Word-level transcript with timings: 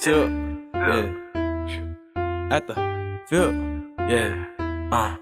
Silk, 0.00 0.30
yeah. 0.74 1.10
At 2.54 2.68
the 2.68 2.74
field, 3.26 3.54
yeah. 4.08 4.44
Uh, 4.92 5.16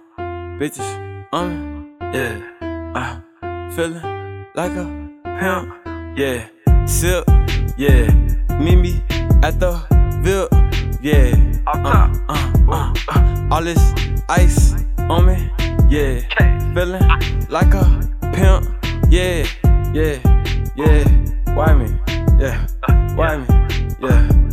bitches 0.61 0.85
on 1.33 1.49
me, 1.49 1.89
yeah. 2.13 2.37
Uh, 2.95 3.71
feeling 3.73 4.45
like 4.55 4.73
a 4.73 4.85
pimp, 5.41 5.73
yeah. 6.19 6.49
Silk, 6.87 7.25
yeah. 7.79 8.13
Meet 8.61 8.77
me 8.77 9.03
at 9.43 9.59
the 9.59 9.73
field, 10.23 10.53
yeah. 11.01 11.33
Uh, 11.67 12.11
uh, 12.29 12.35
uh, 12.69 12.93
uh. 13.09 13.49
All 13.51 13.63
this 13.63 13.81
ice 14.29 14.75
on 15.09 15.25
me, 15.25 15.51
yeah. 15.89 16.21
Feeling 16.75 17.09
like 17.49 17.73
a 17.73 17.85
pimp, 18.35 18.69
yeah, 19.09 19.47
yeah, 19.95 20.21
yeah. 20.77 21.05
Why 21.55 21.73
me? 21.73 21.89
Yeah. 22.39 22.67
Why 23.17 23.39
me? 23.39 23.47
Yeah. 24.03 24.46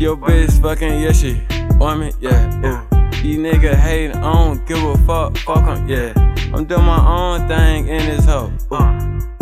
Your 0.00 0.16
bitch 0.16 0.62
fucking 0.62 1.02
yeah 1.02 1.12
she 1.12 1.42
on 1.78 2.00
me, 2.00 2.10
yeah. 2.20 2.48
Ooh. 2.64 3.10
These 3.22 3.36
nigga 3.36 3.74
hating, 3.74 4.16
I 4.16 4.32
don't 4.32 4.66
give 4.66 4.82
a 4.82 4.96
fuck, 5.04 5.36
fuck 5.36 5.68
'em, 5.68 5.86
yeah. 5.86 6.14
I'm 6.54 6.64
doing 6.64 6.84
my 6.84 7.06
own 7.06 7.46
thing 7.46 7.86
in 7.86 8.06
this 8.06 8.24
hoe. 8.24 8.50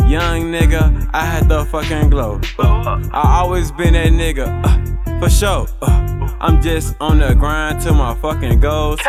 Young 0.05 0.51
nigga, 0.51 1.09
I 1.13 1.23
had 1.25 1.47
the 1.47 1.63
fucking 1.63 2.09
glow. 2.09 2.41
Uh, 2.59 2.99
I 3.13 3.39
always 3.39 3.71
been 3.71 3.93
that 3.93 4.09
nigga, 4.09 4.47
uh, 4.65 5.19
for 5.21 5.29
sure. 5.29 5.65
Uh, 5.81 6.29
I'm 6.41 6.61
just 6.61 6.93
on 6.99 7.19
the 7.19 7.35
grind 7.35 7.79
to 7.83 7.93
my 7.93 8.13
fucking 8.15 8.59
goals. 8.59 8.99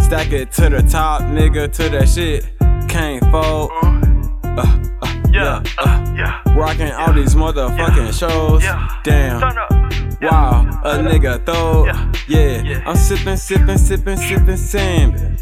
Stack 0.00 0.32
it 0.32 0.52
to 0.52 0.68
the 0.68 0.82
top, 0.82 1.22
nigga, 1.22 1.72
to 1.72 1.88
that 1.88 2.10
shit. 2.10 2.44
Can't 2.90 3.22
fold. 3.30 3.70
Uh, 4.44 4.60
uh, 5.00 5.22
yeah, 5.32 5.62
uh, 5.78 6.42
rocking 6.54 6.92
all 6.92 7.14
these 7.14 7.34
motherfucking 7.34 8.12
shows. 8.12 8.62
Damn. 9.02 10.03
A 10.94 10.96
nigga 10.98 11.44
throw. 11.44 11.86
Yeah, 12.28 12.84
I'm 12.86 12.94
sipping, 12.94 13.36
sipping, 13.36 13.78
sipping, 13.78 14.16
sipping, 14.16 14.56
sipping. 14.56 15.38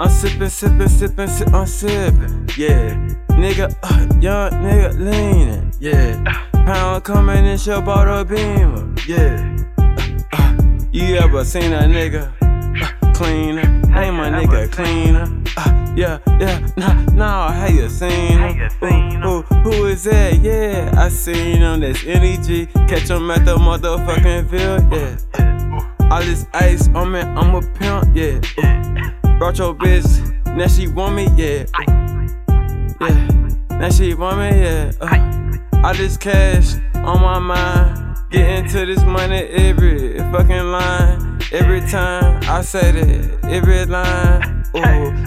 I'm 0.00 0.08
sipping, 0.08 0.48
sipping, 0.48 0.88
sipping, 0.88 1.28
sipping, 1.28 1.54
I'm 1.54 1.66
sipping. 1.66 2.48
Yeah, 2.56 2.94
nigga, 3.28 3.76
uh, 3.82 4.20
young 4.20 4.50
nigga 4.52 4.98
leaning. 4.98 5.70
Yeah, 5.80 6.24
pound 6.64 7.04
coming 7.04 7.44
in 7.44 7.58
your 7.58 7.82
bottle 7.82 8.24
beamer. 8.24 8.94
Yeah, 9.06 9.66
uh, 9.76 9.96
uh, 10.32 10.56
you 10.90 11.16
ever 11.16 11.44
seen 11.44 11.74
a 11.74 11.80
nigga 11.80 12.32
uh, 12.40 13.12
cleaner? 13.12 13.66
Hey, 13.92 14.10
my 14.10 14.30
nigga 14.30 14.72
cleaner. 14.72 15.28
Uh, 15.58 15.92
yeah, 15.94 16.18
yeah, 16.40 16.66
nah, 16.78 16.94
nah, 17.12 17.52
how 17.52 17.66
you 17.66 17.86
seen 17.90 18.38
him? 18.38 18.56
Who, 18.80 18.86
who, 18.88 19.29
that? 20.04 20.40
Yeah, 20.40 20.92
I 20.96 21.08
seen 21.08 21.58
him. 21.58 21.80
That's 21.80 22.04
NEG. 22.04 22.72
Catch 22.88 23.10
him 23.10 23.30
at 23.30 23.44
the 23.44 23.56
motherfucking 23.56 24.50
field. 24.50 24.92
Yeah. 24.92 26.10
All 26.10 26.20
this 26.20 26.46
ice 26.52 26.88
on 26.88 27.12
me, 27.12 27.20
I'm 27.20 27.54
a 27.54 27.62
pimp. 27.78 28.14
Yeah. 28.14 28.40
Brought 29.38 29.58
your 29.58 29.74
bitch, 29.74 30.06
now 30.56 30.66
she 30.66 30.88
want 30.88 31.14
me. 31.14 31.28
Yeah. 31.36 31.64
Yeah. 33.00 33.28
Now 33.70 33.90
she 33.90 34.14
want 34.14 34.38
me. 34.38 34.60
Yeah. 34.60 34.92
Uh. 35.00 35.86
All 35.86 35.94
this 35.94 36.16
cash 36.16 36.74
on 36.94 37.22
my 37.22 37.38
mind. 37.38 38.16
Get 38.30 38.48
into 38.48 38.86
this 38.86 39.02
money 39.04 39.42
every 39.48 40.18
fucking 40.18 40.70
line. 40.70 41.40
Every 41.52 41.80
time 41.80 42.40
I 42.44 42.60
say 42.62 42.92
that, 42.92 43.44
every 43.44 43.84
line. 43.86 44.64
Ooh, 44.76 44.80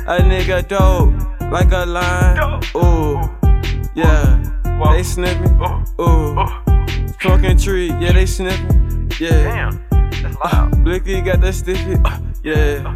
a 0.08 0.20
nigga 0.22 0.66
dope 0.68 1.14
like 1.52 1.72
a 1.72 1.86
line. 1.86 2.62
Ooh, 2.76 3.30
they 5.04 5.10
sniffing. 5.10 5.60
Ooh, 6.00 6.48
smoking 7.20 7.58
tree, 7.58 7.88
yeah, 8.00 8.14
they 8.14 8.26
sniffing. 8.26 9.12
Yeah, 9.20 9.30
Damn, 9.30 9.86
that's 10.22 10.38
loud. 10.38 10.84
Blicky 10.84 11.22
got 11.22 11.42
that 11.42 11.54
stiffy. 11.54 11.98
Yeah, 12.44 12.96